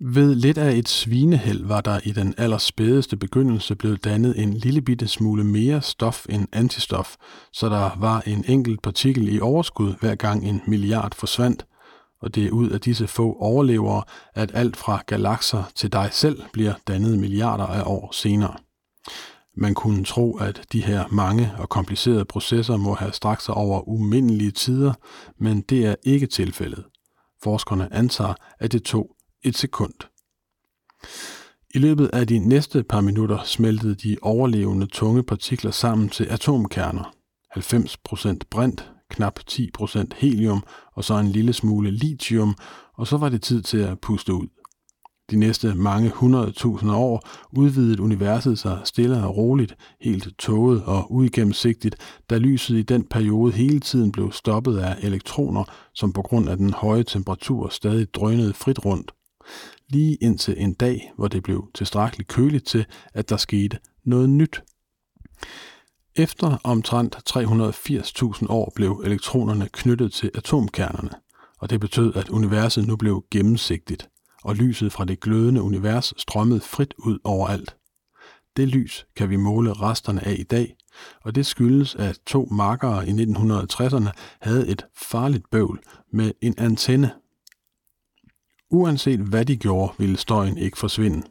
Ved 0.00 0.34
lidt 0.34 0.58
af 0.58 0.72
et 0.72 0.88
svinehæld 0.88 1.64
var 1.64 1.80
der 1.80 2.00
i 2.04 2.12
den 2.12 2.34
allerspædeste 2.38 3.16
begyndelse 3.16 3.74
blevet 3.76 4.04
dannet 4.04 4.42
en 4.42 4.54
lille 4.54 4.82
bitte 4.82 5.08
smule 5.08 5.44
mere 5.44 5.82
stof 5.82 6.26
end 6.28 6.48
antistof, 6.52 7.16
så 7.52 7.68
der 7.68 7.90
var 7.98 8.20
en 8.26 8.44
enkelt 8.48 8.82
partikel 8.82 9.34
i 9.34 9.40
overskud 9.40 9.94
hver 10.00 10.14
gang 10.14 10.48
en 10.48 10.62
milliard 10.66 11.14
forsvandt, 11.14 11.66
og 12.26 12.34
det 12.34 12.46
er 12.46 12.50
ud 12.50 12.70
af 12.70 12.80
disse 12.80 13.06
få 13.06 13.36
overlevere, 13.40 14.02
at 14.34 14.50
alt 14.54 14.76
fra 14.76 15.02
galakser 15.06 15.62
til 15.74 15.92
dig 15.92 16.08
selv 16.12 16.42
bliver 16.52 16.74
dannet 16.88 17.18
milliarder 17.18 17.66
af 17.66 17.82
år 17.86 18.12
senere. 18.12 18.56
Man 19.56 19.74
kunne 19.74 20.04
tro, 20.04 20.36
at 20.36 20.62
de 20.72 20.84
her 20.84 21.04
mange 21.08 21.52
og 21.58 21.68
komplicerede 21.68 22.24
processer 22.24 22.76
må 22.76 22.94
have 22.94 23.12
strakt 23.12 23.42
sig 23.42 23.54
over 23.54 23.88
umindelige 23.88 24.50
tider, 24.50 24.92
men 25.38 25.60
det 25.60 25.86
er 25.86 25.94
ikke 26.02 26.26
tilfældet. 26.26 26.84
Forskerne 27.42 27.94
antager, 27.94 28.34
at 28.58 28.72
det 28.72 28.82
tog 28.82 29.10
et 29.42 29.56
sekund. 29.56 29.94
I 31.74 31.78
løbet 31.78 32.10
af 32.12 32.26
de 32.26 32.38
næste 32.38 32.82
par 32.82 33.00
minutter 33.00 33.42
smeltede 33.44 33.94
de 33.94 34.16
overlevende 34.22 34.86
tunge 34.86 35.22
partikler 35.22 35.70
sammen 35.70 36.08
til 36.08 36.24
atomkerner. 36.24 37.14
90% 37.56 38.38
brint, 38.50 38.90
knap 39.10 39.40
10% 39.50 40.04
helium 40.16 40.62
og 40.92 41.04
så 41.04 41.14
en 41.14 41.28
lille 41.28 41.52
smule 41.52 41.90
lithium, 41.90 42.54
og 42.94 43.06
så 43.06 43.16
var 43.16 43.28
det 43.28 43.42
tid 43.42 43.62
til 43.62 43.78
at 43.78 44.00
puste 44.00 44.34
ud. 44.34 44.46
De 45.30 45.36
næste 45.36 45.74
mange 45.74 46.10
hundredtusinde 46.10 46.94
år 46.94 47.28
udvidede 47.52 48.02
universet 48.02 48.58
sig 48.58 48.80
stille 48.84 49.24
og 49.24 49.36
roligt, 49.36 49.76
helt 50.00 50.38
tåget 50.38 50.84
og 50.84 51.12
uigennemsigtigt, 51.12 51.96
da 52.30 52.38
lyset 52.38 52.76
i 52.76 52.82
den 52.82 53.04
periode 53.04 53.52
hele 53.52 53.80
tiden 53.80 54.12
blev 54.12 54.32
stoppet 54.32 54.78
af 54.78 54.96
elektroner, 55.02 55.64
som 55.94 56.12
på 56.12 56.22
grund 56.22 56.48
af 56.48 56.56
den 56.56 56.72
høje 56.72 57.02
temperatur 57.02 57.68
stadig 57.68 58.14
drønede 58.14 58.54
frit 58.54 58.84
rundt. 58.84 59.12
Lige 59.88 60.14
indtil 60.20 60.54
en 60.58 60.74
dag, 60.74 61.12
hvor 61.16 61.28
det 61.28 61.42
blev 61.42 61.70
tilstrækkeligt 61.74 62.28
køligt 62.28 62.66
til, 62.66 62.84
at 63.14 63.28
der 63.28 63.36
skete 63.36 63.78
noget 64.04 64.30
nyt. 64.30 64.62
Efter 66.18 66.58
omtrent 66.64 67.16
380.000 67.30 68.46
år 68.48 68.72
blev 68.74 69.02
elektronerne 69.04 69.68
knyttet 69.72 70.12
til 70.12 70.30
atomkernerne, 70.34 71.10
og 71.58 71.70
det 71.70 71.80
betød, 71.80 72.14
at 72.14 72.28
universet 72.28 72.86
nu 72.86 72.96
blev 72.96 73.24
gennemsigtigt, 73.30 74.08
og 74.44 74.56
lyset 74.56 74.92
fra 74.92 75.04
det 75.04 75.20
glødende 75.20 75.62
univers 75.62 76.14
strømmede 76.16 76.60
frit 76.60 76.94
ud 76.98 77.18
overalt. 77.24 77.76
Det 78.56 78.68
lys 78.68 79.06
kan 79.16 79.30
vi 79.30 79.36
måle 79.36 79.72
resterne 79.72 80.26
af 80.26 80.36
i 80.38 80.42
dag, 80.42 80.76
og 81.24 81.34
det 81.34 81.46
skyldes, 81.46 81.94
at 81.94 82.18
to 82.26 82.48
markere 82.50 83.08
i 83.08 83.10
1960'erne 83.10 84.10
havde 84.40 84.68
et 84.68 84.86
farligt 84.96 85.50
bøvl 85.50 85.80
med 86.12 86.32
en 86.42 86.54
antenne. 86.58 87.10
Uanset 88.70 89.20
hvad 89.20 89.44
de 89.44 89.56
gjorde, 89.56 89.92
ville 89.98 90.16
støjen 90.16 90.58
ikke 90.58 90.78
forsvinde. 90.78 91.22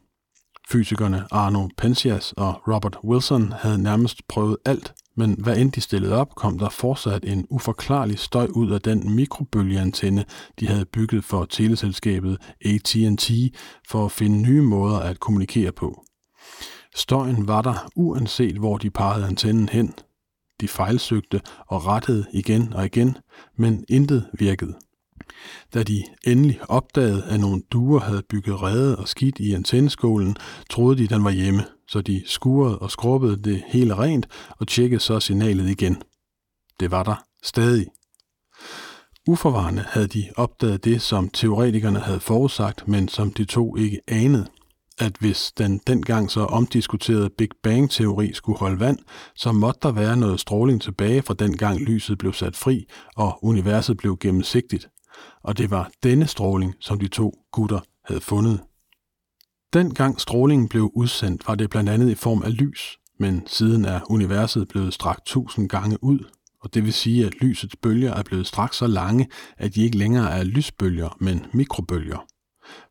Fysikerne 0.69 1.25
Arno 1.31 1.67
Penzias 1.77 2.33
og 2.37 2.61
Robert 2.67 2.97
Wilson 3.03 3.51
havde 3.51 3.83
nærmest 3.83 4.27
prøvet 4.27 4.57
alt, 4.65 4.93
men 5.17 5.35
hvad 5.39 5.57
end 5.57 5.71
de 5.71 5.81
stillede 5.81 6.15
op, 6.15 6.35
kom 6.35 6.59
der 6.59 6.69
fortsat 6.69 7.25
en 7.25 7.47
uforklarlig 7.49 8.19
støj 8.19 8.47
ud 8.47 8.71
af 8.71 8.81
den 8.81 9.15
mikrobølgeantenne, 9.15 10.25
de 10.59 10.67
havde 10.67 10.85
bygget 10.85 11.23
for 11.23 11.45
teleselskabet 11.45 12.37
AT&T 12.65 13.31
for 13.89 14.05
at 14.05 14.11
finde 14.11 14.41
nye 14.41 14.61
måder 14.61 14.99
at 14.99 15.19
kommunikere 15.19 15.71
på. 15.71 16.03
Støjen 16.95 17.47
var 17.47 17.61
der 17.61 17.89
uanset 17.95 18.57
hvor 18.57 18.77
de 18.77 18.89
pegede 18.89 19.27
antennen 19.27 19.69
hen. 19.69 19.93
De 20.61 20.67
fejlsøgte 20.67 21.41
og 21.67 21.85
rettede 21.85 22.25
igen 22.33 22.73
og 22.73 22.85
igen, 22.85 23.17
men 23.57 23.85
intet 23.89 24.29
virkede. 24.39 24.75
Da 25.73 25.83
de 25.83 26.03
endelig 26.27 26.59
opdagede, 26.69 27.23
at 27.23 27.39
nogle 27.39 27.61
duer 27.71 27.99
havde 27.99 28.23
bygget 28.29 28.61
rede 28.61 28.95
og 28.95 29.07
skidt 29.07 29.39
i 29.39 29.53
antenneskålen, 29.53 30.37
troede 30.69 30.97
de, 30.97 31.07
den 31.07 31.23
var 31.23 31.31
hjemme, 31.31 31.65
så 31.87 32.01
de 32.01 32.23
skurede 32.25 32.79
og 32.79 32.91
skrubbede 32.91 33.43
det 33.43 33.63
hele 33.67 33.97
rent 33.97 34.27
og 34.49 34.67
tjekkede 34.67 34.99
så 34.99 35.19
signalet 35.19 35.69
igen. 35.69 36.01
Det 36.79 36.91
var 36.91 37.03
der 37.03 37.23
stadig. 37.43 37.85
Uforvarende 39.27 39.85
havde 39.87 40.07
de 40.07 40.29
opdaget 40.35 40.85
det, 40.85 41.01
som 41.01 41.29
teoretikerne 41.29 41.99
havde 41.99 42.19
forudsagt, 42.19 42.87
men 42.87 43.07
som 43.07 43.33
de 43.33 43.45
to 43.45 43.75
ikke 43.75 43.99
anede 44.07 44.47
at 44.97 45.15
hvis 45.19 45.51
den 45.57 45.81
dengang 45.87 46.31
så 46.31 46.41
omdiskuterede 46.41 47.29
Big 47.29 47.49
Bang-teori 47.63 48.33
skulle 48.33 48.59
holde 48.59 48.79
vand, 48.79 48.99
så 49.35 49.51
måtte 49.51 49.79
der 49.83 49.91
være 49.91 50.17
noget 50.17 50.39
stråling 50.39 50.81
tilbage 50.81 51.21
fra 51.21 51.33
den 51.33 51.57
gang 51.57 51.79
lyset 51.79 52.17
blev 52.17 52.33
sat 52.33 52.55
fri, 52.55 52.85
og 53.15 53.39
universet 53.43 53.97
blev 53.97 54.17
gennemsigtigt 54.17 54.87
og 55.43 55.57
det 55.57 55.71
var 55.71 55.91
denne 56.03 56.27
stråling, 56.27 56.75
som 56.79 56.99
de 56.99 57.07
to 57.07 57.45
gutter 57.51 57.79
havde 58.05 58.21
fundet. 58.21 58.59
Dengang 59.73 60.21
strålingen 60.21 60.67
blev 60.67 60.91
udsendt, 60.93 61.47
var 61.47 61.55
det 61.55 61.69
blandt 61.69 61.89
andet 61.89 62.09
i 62.09 62.15
form 62.15 62.43
af 62.43 62.57
lys, 62.57 62.97
men 63.19 63.43
siden 63.47 63.85
er 63.85 64.11
universet 64.11 64.67
blevet 64.67 64.93
strakt 64.93 65.25
tusind 65.25 65.69
gange 65.69 66.03
ud, 66.03 66.19
og 66.61 66.73
det 66.73 66.83
vil 66.83 66.93
sige, 66.93 67.25
at 67.25 67.33
lysets 67.41 67.75
bølger 67.75 68.13
er 68.13 68.23
blevet 68.23 68.47
strakt 68.47 68.75
så 68.75 68.87
lange, 68.87 69.27
at 69.57 69.75
de 69.75 69.83
ikke 69.83 69.97
længere 69.97 70.31
er 70.31 70.43
lysbølger, 70.43 71.17
men 71.19 71.45
mikrobølger. 71.53 72.25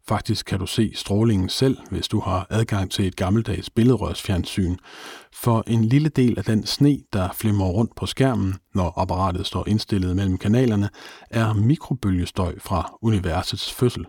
Faktisk 0.08 0.46
kan 0.46 0.58
du 0.58 0.66
se 0.66 0.92
strålingen 0.94 1.48
selv, 1.48 1.78
hvis 1.90 2.08
du 2.08 2.20
har 2.20 2.46
adgang 2.50 2.90
til 2.90 3.06
et 3.06 3.16
gammeldags 3.16 3.70
billedrørsfjernsyn. 3.70 4.76
For 5.32 5.64
en 5.66 5.84
lille 5.84 6.08
del 6.08 6.38
af 6.38 6.44
den 6.44 6.66
sne, 6.66 6.98
der 7.12 7.32
flimrer 7.32 7.68
rundt 7.68 7.96
på 7.96 8.06
skærmen, 8.06 8.54
når 8.74 8.92
apparatet 8.96 9.46
står 9.46 9.68
indstillet 9.68 10.16
mellem 10.16 10.38
kanalerne, 10.38 10.90
er 11.30 11.52
mikrobølgestøj 11.52 12.58
fra 12.58 12.98
universets 13.02 13.72
fødsel. 13.72 14.06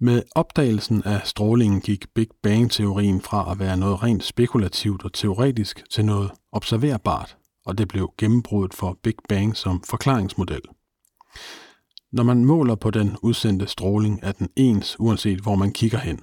Med 0.00 0.22
opdagelsen 0.34 1.02
af 1.04 1.20
strålingen 1.24 1.80
gik 1.80 2.04
Big 2.14 2.28
Bang-teorien 2.42 3.20
fra 3.20 3.52
at 3.52 3.58
være 3.58 3.76
noget 3.76 4.02
rent 4.02 4.24
spekulativt 4.24 5.04
og 5.04 5.12
teoretisk 5.12 5.84
til 5.90 6.04
noget 6.04 6.30
observerbart, 6.52 7.36
og 7.66 7.78
det 7.78 7.88
blev 7.88 8.12
gennembruddet 8.18 8.74
for 8.74 8.98
Big 9.02 9.14
Bang 9.28 9.56
som 9.56 9.82
forklaringsmodel. 9.90 10.62
Når 12.12 12.22
man 12.22 12.44
måler 12.44 12.74
på 12.74 12.90
den 12.90 13.16
udsendte 13.22 13.66
stråling, 13.66 14.20
er 14.22 14.32
den 14.32 14.48
ens, 14.56 14.96
uanset 15.00 15.40
hvor 15.40 15.54
man 15.54 15.72
kigger 15.72 15.98
hen. 15.98 16.20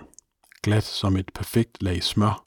Glat 0.64 0.84
som 0.84 1.18
et 1.18 1.32
perfekt 1.36 1.84
lag 1.84 2.04
smør. 2.04 2.46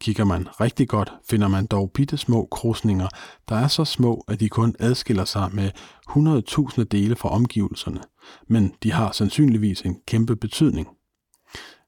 Kigger 0.00 0.24
man 0.24 0.48
rigtig 0.60 0.88
godt, 0.88 1.12
finder 1.30 1.48
man 1.48 1.66
dog 1.66 1.90
bitte 1.94 2.16
små 2.16 2.48
krusninger, 2.50 3.08
der 3.48 3.56
er 3.56 3.68
så 3.68 3.84
små, 3.84 4.24
at 4.28 4.40
de 4.40 4.48
kun 4.48 4.74
adskiller 4.78 5.24
sig 5.24 5.50
med 5.52 5.70
100.000 6.10 6.84
dele 6.84 7.16
fra 7.16 7.28
omgivelserne, 7.28 8.00
men 8.48 8.74
de 8.82 8.92
har 8.92 9.12
sandsynligvis 9.12 9.80
en 9.80 9.96
kæmpe 10.06 10.36
betydning. 10.36 10.88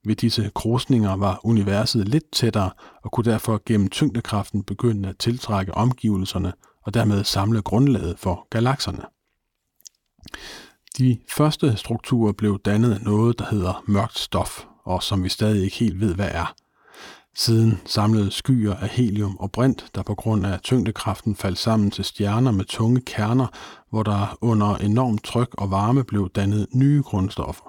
Ved 0.05 0.17
disse 0.17 0.51
krusninger 0.55 1.17
var 1.17 1.41
universet 1.45 2.09
lidt 2.09 2.33
tættere 2.33 2.71
og 3.05 3.13
kunne 3.13 3.31
derfor 3.31 3.63
gennem 3.67 3.89
tyngdekraften 3.91 4.65
begynde 4.65 5.09
at 5.09 5.19
tiltrække 5.19 5.75
omgivelserne 5.75 6.53
og 6.83 6.95
dermed 6.95 7.25
samle 7.25 7.63
grundlaget 7.63 8.19
for 8.19 8.47
galakserne. 8.51 9.03
De 10.99 11.19
første 11.29 11.77
strukturer 11.77 12.33
blev 12.33 12.59
dannet 12.65 12.95
af 12.95 13.01
noget, 13.01 13.39
der 13.39 13.45
hedder 13.51 13.85
mørkt 13.87 14.19
stof, 14.19 14.65
og 14.85 15.03
som 15.03 15.25
vi 15.25 15.29
stadig 15.29 15.65
ikke 15.65 15.77
helt 15.77 16.01
ved, 16.01 16.15
hvad 16.15 16.29
er. 16.33 16.55
Siden 17.35 17.81
samlede 17.85 18.31
skyer 18.31 18.75
af 18.75 18.89
helium 18.89 19.37
og 19.37 19.53
brint, 19.53 19.87
der 19.95 20.03
på 20.03 20.15
grund 20.15 20.47
af 20.47 20.61
tyngdekraften 20.61 21.37
faldt 21.37 21.59
sammen 21.59 21.91
til 21.91 22.05
stjerner 22.05 22.51
med 22.51 22.65
tunge 22.65 23.01
kerner, 23.01 23.47
hvor 23.91 24.03
der 24.03 24.39
under 24.41 24.77
enormt 24.77 25.25
tryk 25.25 25.55
og 25.59 25.71
varme 25.71 26.05
blev 26.05 26.31
dannet 26.35 26.67
nye 26.75 27.03
grundstoffer. 27.03 27.65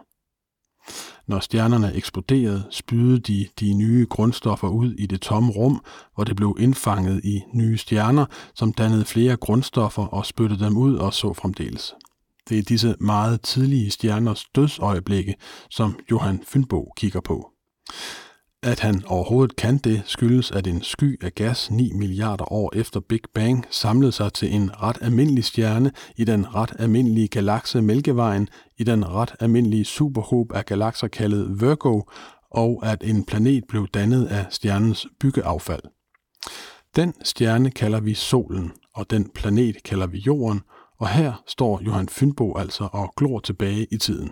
Når 1.28 1.40
stjernerne 1.40 1.94
eksploderede, 1.94 2.64
spydede 2.72 3.20
de 3.20 3.48
de 3.60 3.74
nye 3.74 4.08
grundstoffer 4.10 4.68
ud 4.68 4.94
i 4.94 5.06
det 5.06 5.22
tomme 5.22 5.52
rum, 5.52 5.84
hvor 6.16 6.24
det 6.24 6.36
blev 6.36 6.58
indfanget 6.60 7.22
i 7.24 7.44
nye 7.54 7.78
stjerner, 7.78 8.26
som 8.56 8.74
dannede 8.74 9.06
flere 9.06 9.38
grundstoffer 9.38 10.06
og 10.06 10.26
spyttede 10.26 10.66
dem 10.66 10.78
ud 10.78 10.96
og 10.96 11.14
så 11.14 11.34
fremdeles. 11.34 11.96
Det 12.50 12.58
er 12.58 12.63
disse 12.63 12.96
meget 13.00 13.42
tidlige 13.42 13.92
stjerners 13.92 14.46
dødsøjeblikke, 14.56 15.36
som 15.70 16.00
Johan 16.12 16.44
Fynbo 16.48 16.94
kigger 16.98 17.22
på. 17.22 17.51
At 18.63 18.80
han 18.80 19.04
overhovedet 19.06 19.56
kan 19.56 19.77
det, 19.77 20.01
skyldes, 20.06 20.51
at 20.51 20.68
en 20.68 20.82
sky 20.82 21.24
af 21.24 21.36
gas 21.36 21.72
9 21.72 21.92
milliarder 21.94 22.54
år 22.54 22.72
efter 22.75 23.00
Big 23.00 23.22
Bang 23.34 23.66
samlede 23.70 24.12
sig 24.12 24.34
til 24.34 24.54
en 24.56 24.82
ret 24.82 24.98
almindelig 25.01 25.44
stjerne 25.44 25.92
i 26.16 26.24
den 26.24 26.56
ret 26.56 26.74
almindelige 26.80 27.27
galakse 27.27 27.82
Mælkevejen, 27.82 28.50
i 28.77 28.84
den 28.84 29.08
ret 29.10 29.36
almindelige 29.39 29.86
superhob 29.86 30.51
af 30.54 30.66
galakser 30.66 31.08
kaldet 31.08 31.62
Virgo, 31.62 32.01
og 32.51 32.82
at 32.84 33.04
en 33.04 33.25
planet 33.25 33.63
blev 33.70 33.88
dannet 33.88 34.25
af 34.25 34.46
stjernens 34.50 35.08
byggeaffald. 35.20 35.84
Den 36.96 37.13
stjerne 37.24 37.72
kalder 37.72 38.00
vi 38.00 38.13
solen, 38.13 38.72
og 38.94 39.10
den 39.10 39.30
planet 39.36 39.84
kalder 39.84 40.08
vi 40.08 40.18
jorden, 40.18 40.62
og 41.00 41.10
her 41.10 41.44
står 41.48 41.82
Johan 41.82 42.10
Fynbo 42.10 42.58
altså 42.58 42.89
og 42.92 43.13
glor 43.18 43.39
tilbage 43.39 43.88
i 43.92 43.98
tiden. 43.98 44.32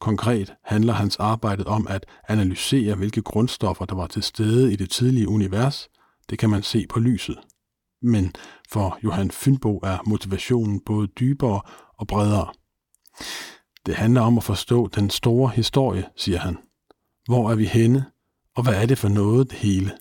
Konkret 0.00 0.54
handler 0.64 0.92
hans 0.92 1.16
arbejde 1.16 1.64
om 1.66 1.86
at 1.90 2.06
analysere, 2.28 2.94
hvilke 2.94 3.22
grundstoffer 3.22 3.84
der 3.84 3.94
var 3.94 4.06
til 4.06 4.22
stede 4.22 4.72
i 4.72 4.76
det 4.76 4.90
tidlige 4.90 5.28
univers. 5.28 5.88
Det 6.30 6.38
kan 6.38 6.50
man 6.50 6.62
se 6.62 6.86
på 6.88 7.00
lyset. 7.00 7.38
Men 8.02 8.32
for 8.70 8.98
Johan 9.04 9.30
Fynbo 9.30 9.78
er 9.78 9.98
motivationen 10.06 10.80
både 10.86 11.06
dybere 11.06 11.60
og 11.98 12.06
bredere. 12.06 12.52
Det 13.86 13.94
handler 13.94 14.20
om 14.20 14.38
at 14.38 14.44
forstå 14.44 14.86
den 14.86 15.10
store 15.10 15.50
historie, 15.50 16.04
siger 16.16 16.38
han. 16.38 16.58
Hvor 17.26 17.50
er 17.50 17.54
vi 17.54 17.64
henne, 17.64 18.04
og 18.56 18.62
hvad 18.62 18.82
er 18.82 18.86
det 18.86 18.98
for 18.98 19.08
noget 19.08 19.50
det 19.50 19.58
hele? 19.58 19.92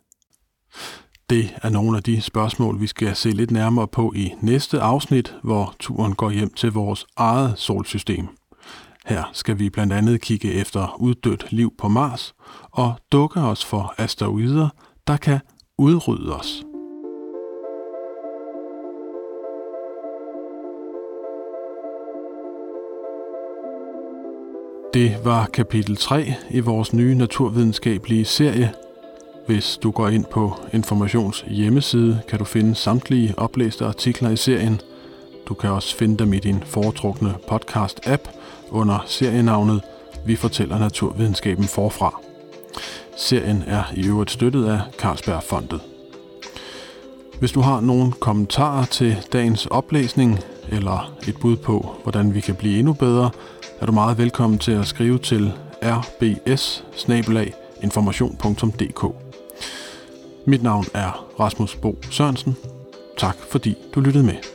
Det 1.30 1.56
er 1.62 1.70
nogle 1.70 1.98
af 1.98 2.04
de 2.04 2.22
spørgsmål, 2.22 2.82
vi 2.82 2.88
skal 2.88 3.16
se 3.16 3.30
lidt 3.30 3.52
nærmere 3.52 3.88
på 3.88 4.14
i 4.16 4.34
næste 4.42 4.82
afsnit, 4.82 5.36
hvor 5.44 5.76
turen 5.80 6.16
går 6.16 6.30
hjem 6.30 6.54
til 6.54 6.72
vores 6.72 7.06
eget 7.18 7.54
solsystem. 7.60 8.28
Her 9.06 9.24
skal 9.34 9.60
vi 9.60 9.70
blandt 9.70 9.94
andet 9.94 10.22
kigge 10.22 10.54
efter 10.54 10.96
uddødt 11.00 11.52
liv 11.52 11.74
på 11.78 11.88
Mars 11.88 12.34
og 12.72 12.94
dukke 13.12 13.40
os 13.40 13.66
for 13.66 13.94
asteroider, 13.98 14.70
der 15.08 15.18
kan 15.18 15.40
udrydde 15.78 16.36
os. 16.36 16.64
Det 24.94 25.26
var 25.26 25.46
kapitel 25.46 25.96
3 25.98 26.34
i 26.50 26.60
vores 26.60 26.94
nye 26.94 27.16
naturvidenskabelige 27.16 28.26
serie. 28.26 28.83
Hvis 29.48 29.80
du 29.84 29.92
går 29.92 30.10
ind 30.10 30.26
på 30.26 30.54
Informations 30.74 31.46
hjemmeside, 31.48 32.22
kan 32.28 32.40
du 32.40 32.46
finde 32.46 32.76
samtlige 32.76 33.34
oplæste 33.38 33.86
artikler 33.86 34.30
i 34.30 34.38
serien. 34.38 34.82
Du 35.48 35.54
kan 35.54 35.70
også 35.70 35.96
finde 35.96 36.18
dem 36.18 36.34
i 36.34 36.40
din 36.40 36.64
foretrukne 36.66 37.34
podcast-app– 37.52 38.30
under 38.72 39.04
serienavnet 39.06 39.82
Vi 40.26 40.36
fortæller 40.36 40.80
naturvidenskaben 40.80 41.64
forfra. 41.64 42.22
Serien 43.18 43.64
er 43.68 43.84
i 43.96 44.08
øvrigt 44.08 44.32
støttet 44.32 44.66
af 44.66 44.80
Carlsbergfondet. 44.98 45.82
Hvis 47.40 47.52
du 47.52 47.62
har 47.62 47.82
nogle 47.82 48.12
kommentarer 48.12 48.86
til 48.86 49.18
dagens 49.34 49.66
oplæsning, 49.66 50.40
eller 50.70 51.14
et 51.28 51.36
bud 51.42 51.56
på, 51.56 51.96
hvordan 52.04 52.34
vi 52.34 52.40
kan 52.40 52.56
blive 52.56 52.80
endnu 52.80 52.94
bedre, 52.94 53.30
er 53.82 53.86
du 53.86 53.92
meget 53.92 54.18
velkommen 54.18 54.60
til 54.60 54.72
at 54.72 54.88
skrive 54.88 55.18
til 55.18 55.52
rbs 55.84 56.84
information.dk. 57.84 59.33
Mit 60.46 60.64
navn 60.64 60.86
er 60.94 61.26
Rasmus 61.40 61.76
Bo 61.76 61.98
Sørensen. 62.12 62.56
Tak 63.18 63.36
fordi 63.50 63.78
du 63.96 64.00
lyttede 64.00 64.24
med. 64.24 64.53